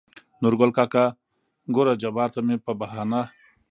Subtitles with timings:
[0.41, 1.05] نورګل کاکا:
[1.75, 3.21] ګوره جباره ته مې په بهانه